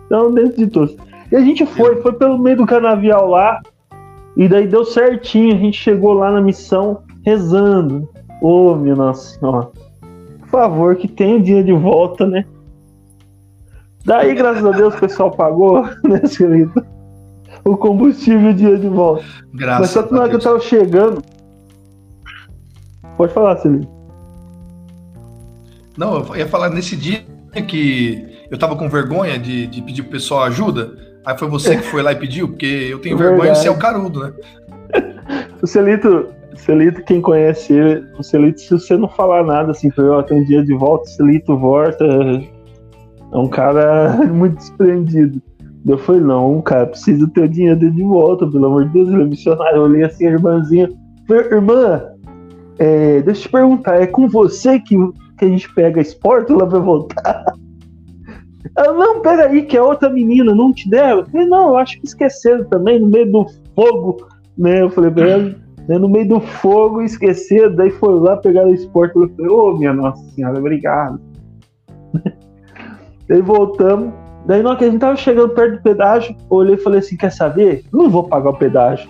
[0.06, 0.96] então, dentro de todos.
[1.32, 3.60] E a gente foi, foi pelo meio do canavial lá,
[4.36, 8.08] e daí deu certinho, a gente chegou lá na missão rezando.
[8.40, 9.68] Ô, oh, minha nossa senhora.
[10.40, 12.44] Por favor, que tenha o dia de volta, né?
[14.04, 16.84] Daí, graças a Deus, o pessoal pagou, né, querido?
[17.64, 19.24] O combustível o dia de volta.
[19.54, 21.22] Graças Mas só que na hora que eu tava chegando,
[23.16, 23.88] Pode falar, Celino.
[25.96, 27.24] Não, eu ia falar nesse dia
[27.68, 30.92] que eu tava com vergonha de, de pedir pro pessoal ajuda.
[31.24, 33.78] Aí foi você que foi lá e pediu, porque eu tenho vergonha de ser o
[33.78, 34.32] carudo, né?
[35.62, 40.08] o Celito, Celito, quem conhece ele, o Celito, se você não falar nada assim, foi,
[40.08, 42.04] ó, tem um dia de volta, o Celito volta.
[42.04, 45.40] É um cara muito desprendido.
[45.86, 49.22] Eu falei, não, cara, precisa ter o dinheiro de volta, pelo amor de Deus, ele
[49.22, 49.76] é missionário.
[49.76, 50.90] Eu olhei assim, a irmãzinha.
[51.26, 52.02] Falei, irmã,
[52.78, 54.96] é, deixa eu te perguntar, é com você que,
[55.38, 57.44] que a gente pega a Sportula pra voltar?
[58.76, 61.18] Ela, não, peraí, que é outra menina, não te deram?
[61.18, 64.80] Eu falei, não, eu acho que esqueceram também, no meio do fogo, né?
[64.80, 65.10] Eu falei
[65.88, 69.26] né, no meio do fogo, esqueceram, daí foi lá pegar a Sportula.
[69.26, 71.20] Eu falei, ô, oh, minha Nossa Senhora, obrigado.
[73.28, 74.12] daí voltamos,
[74.46, 77.16] daí na hora que a gente tava chegando perto do pedágio, olhei e falei assim,
[77.16, 77.84] quer saber?
[77.92, 79.08] Não vou pagar o pedágio.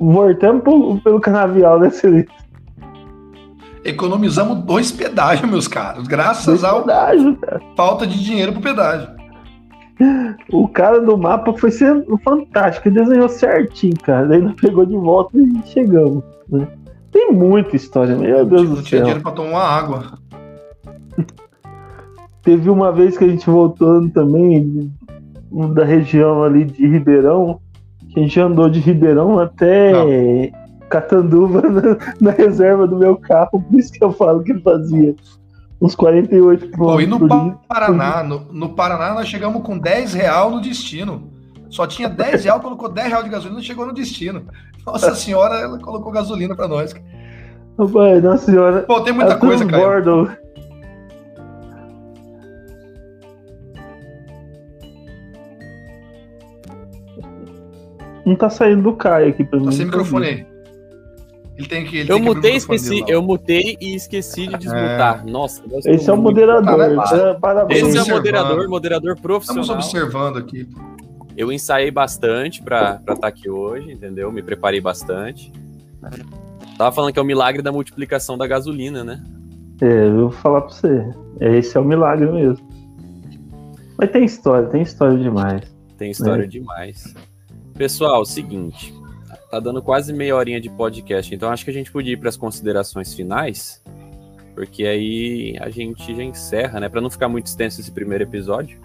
[0.00, 2.32] Voltamos pro, pelo canavial, né, Celito?
[3.84, 7.38] economizamos dois pedágios, meus caros, graças ao pedágio,
[7.76, 9.17] falta de dinheiro pro pedágio.
[10.52, 14.26] O cara do mapa foi sendo fantástico, desenhou certinho, cara.
[14.26, 16.22] Daí não pegou de volta e chegamos.
[16.48, 16.68] Né?
[17.10, 18.76] Tem muita história, meu Deus não do céu.
[18.76, 20.18] Não tinha dinheiro pra tomar água.
[22.42, 24.90] Teve uma vez que a gente voltando também
[25.74, 27.60] da região ali de Ribeirão,
[28.10, 30.68] que a gente andou de Ribeirão até não.
[30.88, 35.14] Catanduva na, na, reserva do meu carro, por isso que eu falo que fazia
[35.80, 37.00] uns 48 km.
[37.00, 41.32] e no Paraná, no, no, Paraná nós chegamos com 10 real no destino.
[41.70, 44.44] Só tinha 10 real, colocou 10 real de gasolina e chegou no destino.
[44.84, 46.94] Nossa senhora, ela colocou gasolina para nós.
[47.92, 48.82] Pai, nossa senhora.
[48.82, 50.38] Pô, tem muita coisa, cara.
[58.26, 59.70] Não tá saindo do Caio aqui pra tá mim.
[59.70, 60.57] Tá sem microfone aí.
[61.58, 61.98] Ele tem que.
[61.98, 63.04] Ele eu tem mutei, esqueci.
[63.08, 65.24] Eu mutei e esqueci de desmutar.
[65.26, 65.30] É.
[65.30, 67.40] Nossa, esse é o moderador.
[67.40, 67.82] Parabéns.
[67.82, 69.62] Esse é o moderador, moderador profissional.
[69.62, 70.68] Estamos observando aqui.
[71.36, 74.30] Eu ensaiei bastante para estar tá aqui hoje, entendeu?
[74.30, 75.52] Me preparei bastante.
[76.76, 79.20] Tava falando que é o milagre da multiplicação da gasolina, né?
[79.80, 81.12] É, eu vou falar pra você.
[81.40, 82.68] Esse é o milagre mesmo.
[83.96, 85.62] Mas tem história, tem história demais.
[85.96, 86.48] Tem história né?
[86.48, 87.14] demais.
[87.74, 88.94] Pessoal, seguinte.
[89.50, 92.28] Tá dando quase meia horinha de podcast, então acho que a gente podia ir para
[92.28, 93.82] as considerações finais,
[94.54, 96.88] porque aí a gente já encerra, né?
[96.88, 98.78] Para não ficar muito extenso esse primeiro episódio.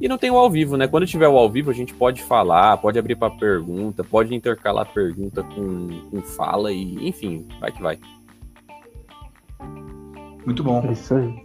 [0.00, 0.88] E não tem o ao vivo, né?
[0.88, 4.90] Quando tiver o ao vivo, a gente pode falar, pode abrir para pergunta, pode intercalar
[4.92, 7.98] pergunta com, com fala e, enfim, vai que vai.
[10.44, 10.82] Muito bom.
[10.88, 11.44] É isso aí.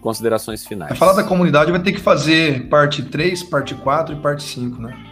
[0.00, 0.88] Considerações finais.
[0.88, 4.82] Pra falar da comunidade, vai ter que fazer parte 3, parte 4 e parte 5,
[4.82, 5.05] né?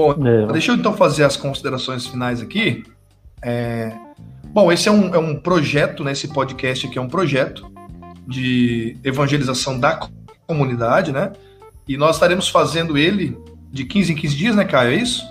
[0.00, 0.46] Bom, é.
[0.52, 2.84] deixa eu então fazer as considerações finais aqui.
[3.42, 3.92] É...
[4.46, 6.12] Bom, esse é um, é um projeto, né?
[6.12, 7.70] Esse podcast aqui é um projeto
[8.26, 10.08] de evangelização da
[10.46, 11.32] comunidade, né?
[11.86, 13.36] E nós estaremos fazendo ele
[13.70, 14.90] de 15 em 15 dias, né, Caio?
[14.90, 15.24] É isso?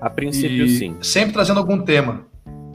[0.00, 0.96] A princípio, E sim.
[1.00, 2.26] Sempre trazendo algum tema.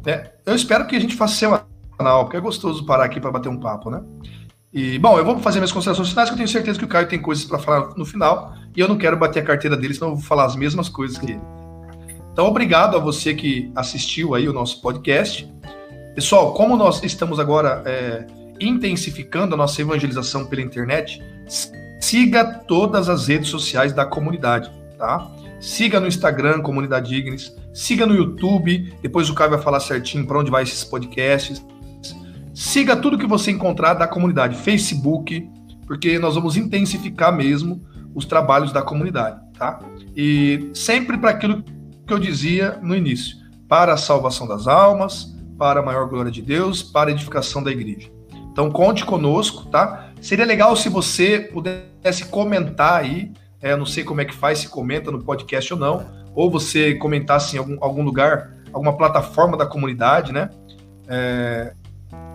[0.06, 0.26] né?
[0.46, 3.60] Eu espero que a gente faça semanal, porque é gostoso parar aqui para bater um
[3.60, 4.02] papo, né?
[4.74, 7.08] E, bom, eu vou fazer minhas considerações finais, que eu tenho certeza que o Caio
[7.08, 10.10] tem coisas para falar no final, e eu não quero bater a carteira dele, senão
[10.10, 11.42] eu vou falar as mesmas coisas que ele.
[12.34, 15.52] Então, obrigado a você que assistiu aí o nosso podcast.
[16.14, 18.28] Pessoal, como nós estamos agora é,
[18.60, 21.22] intensificando a nossa evangelização pela internet,
[22.00, 25.32] siga todas as redes sociais da comunidade, tá?
[25.60, 30.38] Siga no Instagram, Comunidade Ignis, siga no YouTube, depois o Caio vai falar certinho para
[30.38, 31.66] onde vai esses podcasts.
[32.58, 35.48] Siga tudo que você encontrar da comunidade, Facebook,
[35.86, 37.80] porque nós vamos intensificar mesmo
[38.16, 39.80] os trabalhos da comunidade, tá?
[40.16, 45.82] E sempre para aquilo que eu dizia no início, para a salvação das almas, para
[45.82, 48.10] a maior glória de Deus, para a edificação da igreja.
[48.52, 50.10] Então conte conosco, tá?
[50.20, 54.68] Seria legal se você pudesse comentar aí, é, não sei como é que faz, se
[54.68, 59.68] comenta no podcast ou não, ou você comentasse em algum, algum lugar, alguma plataforma da
[59.68, 60.50] comunidade, né?
[61.08, 61.76] É,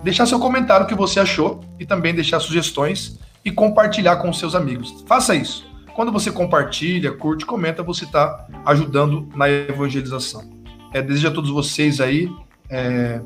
[0.03, 4.55] deixar seu comentário o que você achou e também deixar sugestões e compartilhar com seus
[4.55, 5.05] amigos.
[5.07, 5.71] Faça isso.
[5.95, 10.51] Quando você compartilha, curte, comenta, você está ajudando na evangelização.
[10.93, 12.31] É, desejo a todos vocês aí
[12.71, 13.21] é,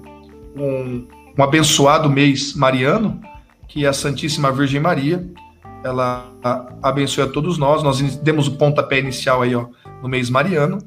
[0.57, 1.07] um,
[1.39, 3.21] um abençoado mês mariano,
[3.69, 5.25] que a Santíssima Virgem Maria
[5.85, 6.33] ela
[6.83, 7.83] abençoe a todos nós.
[7.83, 9.67] Nós demos o pontapé inicial aí, ó,
[10.03, 10.79] no mês mariano,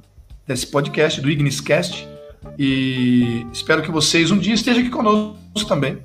[0.46, 2.09] desse podcast, do Igniscast.
[2.58, 5.98] E espero que vocês um dia estejam aqui conosco também.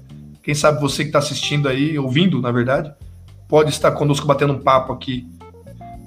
[0.43, 2.93] Quem sabe você que está assistindo aí, ouvindo, na verdade,
[3.49, 5.27] pode estar conosco batendo um papo aqui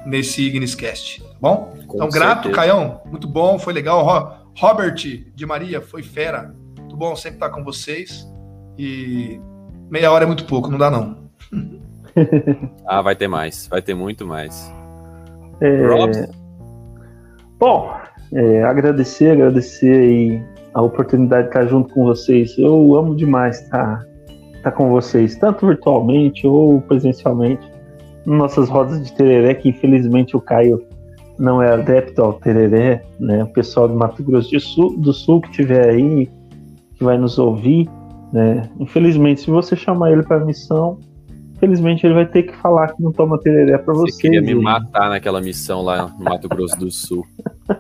[0.06, 1.74] nesse Igniscast, tá bom?
[1.88, 2.56] Com então, grato, certeza.
[2.56, 4.04] Caião, muito bom, foi legal.
[4.06, 6.54] Ro- Robert de Maria, foi fera.
[6.80, 8.28] Muito bom sempre estar com vocês.
[8.78, 9.40] E
[9.90, 11.28] meia hora é muito pouco, não dá não.
[12.88, 13.68] Ah, vai ter mais.
[13.68, 14.74] Vai ter muito mais.
[15.62, 16.26] É, Robson?
[17.60, 17.94] Bom,
[18.34, 20.42] é, agradecer, agradecer aí
[20.74, 22.58] a oportunidade de estar junto com vocês.
[22.58, 24.06] Eu amo demais estar,
[24.56, 27.66] estar com vocês, tanto virtualmente ou presencialmente,
[28.26, 30.86] nossas rodas de tereré, que infelizmente o Caio
[31.40, 33.44] não é adepto ao tereré, né?
[33.44, 36.30] O pessoal do Mato Grosso do Sul, do Sul que estiver aí,
[36.96, 37.90] que vai nos ouvir,
[38.34, 38.70] né?
[38.80, 41.00] Infelizmente, se você chamar ele para missão,
[41.58, 44.18] infelizmente ele vai ter que falar que não toma tereré para Você vocês.
[44.22, 47.26] queria me matar naquela missão lá no Mato Grosso do Sul.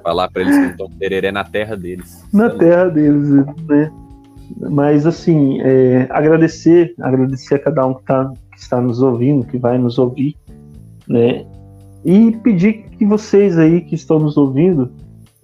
[0.03, 2.25] Falar pra eles que não estão tereré na terra deles.
[2.33, 3.29] na terra deles,
[3.67, 3.91] né?
[4.69, 9.57] Mas assim, é, agradecer, agradecer a cada um que, tá, que está nos ouvindo, que
[9.57, 10.35] vai nos ouvir,
[11.07, 11.45] né?
[12.05, 14.89] E pedir que vocês aí que estão nos ouvindo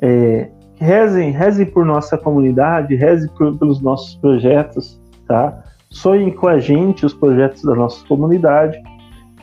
[0.02, 5.62] é, rezem, rezem por nossa comunidade, rezem por- pelos nossos projetos, tá?
[5.94, 8.78] Sonhem com a gente os projetos da nossa comunidade.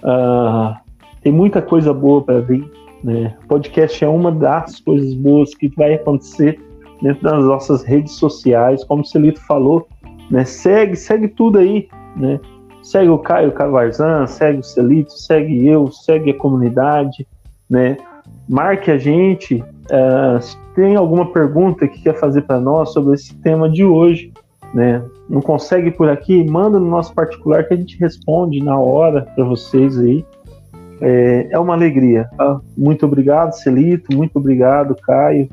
[0.03, 0.81] Ah,
[1.23, 2.69] tem muita coisa boa para vir,
[3.05, 3.37] né?
[3.47, 6.61] Podcast é uma das coisas boas que vai acontecer
[7.01, 9.87] dentro das nossas redes sociais, como o Celito falou,
[10.29, 10.45] né?
[10.45, 12.41] Segue, segue tudo aí, né?
[12.83, 17.27] Segue o Caio Cavarzan, segue o Celito, segue eu, segue a comunidade,
[17.69, 17.97] né?
[18.49, 19.63] Marque a gente.
[19.93, 24.33] ah, se tem alguma pergunta que quer fazer para nós sobre esse tema de hoje,
[24.75, 25.03] né?
[25.31, 26.43] Não consegue por aqui?
[26.45, 30.25] Manda no nosso particular que a gente responde na hora para vocês aí.
[31.01, 32.29] É, é uma alegria.
[32.37, 32.61] tá?
[32.77, 34.15] Muito obrigado, Celito.
[34.15, 35.49] Muito obrigado, Caio.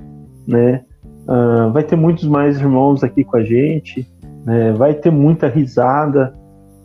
[0.47, 0.83] Né?
[1.27, 4.07] Ah, vai ter muitos mais irmãos aqui com a gente,
[4.45, 4.73] né?
[4.73, 6.33] vai ter muita risada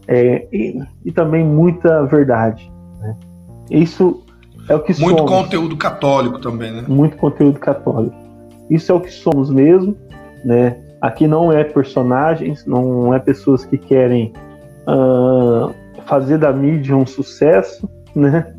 [0.07, 2.71] é, e, e também muita verdade.
[3.01, 3.17] né?
[3.71, 4.23] Isso
[4.69, 5.33] é o que Muito somos.
[5.33, 6.85] conteúdo católico também, né?
[6.87, 8.15] muito conteúdo católico.
[8.69, 9.97] Isso é o que somos mesmo,
[10.45, 10.77] né?
[11.03, 14.33] Aqui não é personagens, não é pessoas que querem
[14.87, 15.71] ah,
[16.07, 18.55] fazer da mídia um sucesso, né?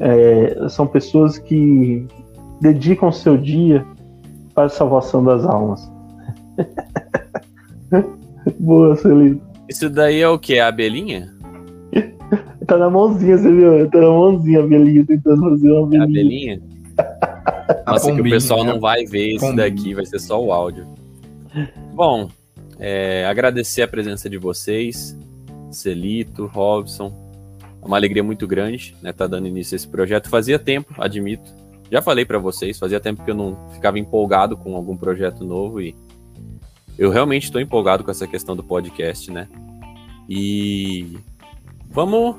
[0.00, 2.04] É, são pessoas que
[2.60, 3.86] dedicam seu dia
[4.52, 5.88] para a salvação das almas.
[8.58, 9.40] Boa, Celito.
[9.68, 10.58] Isso daí é o que?
[10.58, 11.32] A abelhinha?
[12.66, 13.88] Tá na mãozinha, você viu?
[13.90, 16.54] Tá na mãozinha a abelhinha tentando fazer uma É a abelhinha.
[16.54, 16.62] abelhinha?
[17.86, 20.84] A Nossa, que o pessoal não vai ver isso daqui, vai ser só o áudio.
[21.92, 22.30] Bom,
[22.78, 25.16] é, agradecer a presença de vocês,
[25.70, 27.12] Celito, Robson.
[27.82, 29.12] É uma alegria muito grande, né?
[29.12, 30.28] Tá dando início a esse projeto.
[30.28, 31.54] Fazia tempo, admito.
[31.90, 35.80] Já falei pra vocês, fazia tempo que eu não ficava empolgado com algum projeto novo
[35.80, 35.94] e
[36.98, 39.48] eu realmente estou empolgado com essa questão do podcast, né?
[40.28, 41.18] E
[41.88, 42.36] vamos.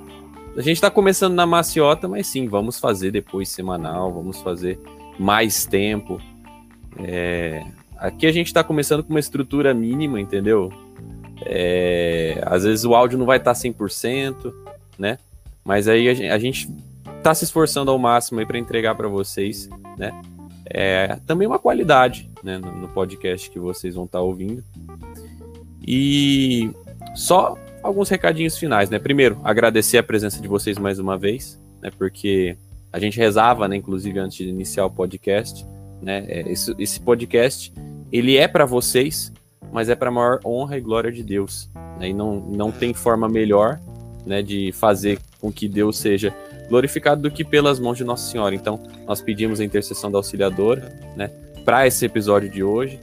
[0.58, 4.80] A gente tá começando na maciota, mas sim, vamos fazer depois semanal, vamos fazer
[5.20, 6.20] mais tempo.
[7.00, 7.64] É,
[7.98, 10.72] Aqui a gente tá começando com uma estrutura mínima, entendeu?
[11.46, 14.54] É, Às vezes o áudio não vai estar 100%,
[14.98, 15.18] né?
[15.64, 16.70] Mas aí a gen- a gente
[17.24, 20.12] tá se esforçando ao máximo aí para entregar para vocês né?
[20.70, 24.62] É também uma qualidade, né, no, no podcast que vocês vão estar ouvindo.
[25.86, 26.70] E
[27.16, 29.00] só alguns recadinhos finais, né?
[29.00, 31.90] Primeiro, agradecer a presença de vocês mais uma vez, né?
[31.98, 32.58] Porque
[32.92, 35.66] a gente rezava, né, inclusive antes de iniciar o podcast,
[36.02, 36.26] né?
[36.28, 37.74] É, esse, esse podcast,
[38.12, 39.32] ele é para vocês,
[39.72, 41.70] mas é para maior honra e glória de Deus,
[42.00, 42.10] né?
[42.10, 43.80] E não, não tem forma melhor,
[44.26, 46.36] né, de fazer com que Deus seja
[46.70, 48.54] glorificado do que pelas mãos de Nossa Senhora.
[48.54, 51.32] Então, nós pedimos a intercessão da auxiliadora, né,
[51.64, 53.00] para esse episódio de hoje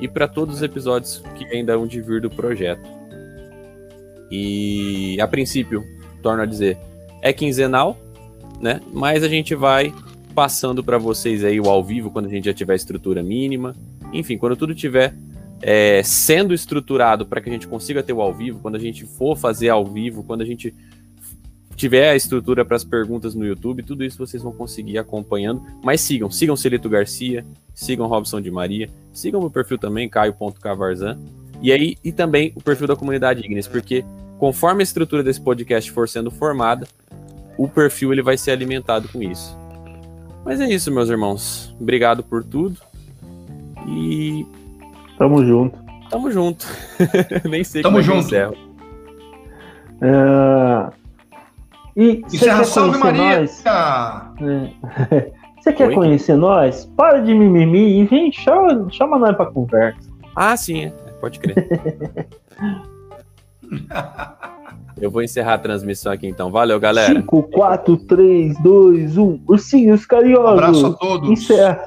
[0.00, 2.88] e para todos os episódios que ainda hão de vir do projeto.
[4.30, 5.84] E a princípio,
[6.22, 6.78] torno a dizer,
[7.22, 7.96] é quinzenal,
[8.60, 8.80] né?
[8.92, 9.92] Mas a gente vai
[10.38, 13.74] passando para vocês aí o ao vivo quando a gente já tiver estrutura mínima.
[14.12, 15.12] Enfim, quando tudo tiver
[15.60, 19.04] é, sendo estruturado para que a gente consiga ter o ao vivo, quando a gente
[19.04, 20.72] for fazer ao vivo, quando a gente
[21.74, 25.60] tiver a estrutura para as perguntas no YouTube, tudo isso vocês vão conseguir acompanhando.
[25.82, 31.18] Mas sigam, sigam Celito Garcia, sigam Robson de Maria, sigam o perfil também, caio.cavarzan.
[31.60, 34.04] E aí, e também o perfil da comunidade Ignis, porque
[34.38, 36.86] conforme a estrutura desse podcast for sendo formada,
[37.56, 39.58] o perfil ele vai ser alimentado com isso.
[40.48, 41.76] Mas é isso, meus irmãos.
[41.78, 42.80] Obrigado por tudo.
[43.86, 44.46] E.
[45.18, 45.78] Tamo junto.
[46.08, 46.66] Tamo junto.
[47.48, 48.34] Nem sei Tamo como junto.
[48.34, 48.68] é que eu encerro.
[50.00, 50.90] É,
[51.96, 53.40] E você Encerra quer salve conhecer Maria!
[53.40, 53.64] nós?
[54.40, 55.32] É.
[55.60, 55.94] Você quer Oi?
[55.94, 56.84] conhecer nós?
[56.96, 60.08] Para de mimimi e vem, chama, chama nós pra conversa.
[60.36, 60.90] Ah, sim, é.
[61.20, 61.68] pode crer.
[65.00, 66.50] eu vou encerrar a transmissão aqui então.
[66.50, 67.14] Valeu, galera.
[67.14, 69.40] 5, 4, 3, 2, 1.
[69.46, 70.50] Ursinhos carinhosos.
[70.50, 71.30] Abraço a todos.
[71.30, 71.86] Encerra.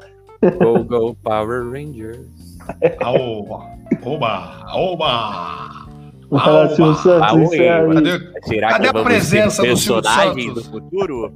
[0.58, 2.58] Go, go, Power Rangers.
[3.00, 3.66] Aoba!
[4.04, 4.66] Oba!
[4.74, 5.82] Oba!
[6.30, 7.94] Fala, Silvio Santos, encerra.
[7.94, 10.80] Cadê, Será Cadê que a vamos presença ter do Silvio personagens do Santos?
[10.80, 11.34] futuro?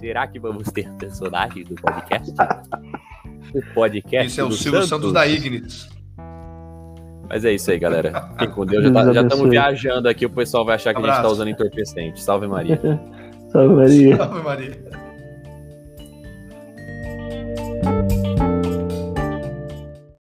[0.00, 2.34] Será que vamos ter personagens do podcast?
[3.54, 5.88] O podcast Esse é o do Silvio Santos, da Ignis.
[7.28, 8.28] Mas é isso aí, galera.
[8.32, 8.84] Fiquem com Deus.
[8.84, 9.50] Já Deus tá- Já estamos abençoe.
[9.50, 11.28] viajando aqui, o pessoal vai achar que a gente Abraço.
[11.28, 12.20] tá usando entorpecente.
[12.22, 12.80] Salve Maria.
[13.50, 14.22] Salve Maria.
[14.22, 15.05] Ave Maria.